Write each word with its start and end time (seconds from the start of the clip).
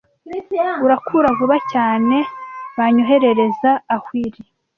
Urakura 0.85 1.27
vuba 1.37 1.57
cyane 1.71 2.17
banyoherereza 2.77 3.71
awhirl, 3.95 4.37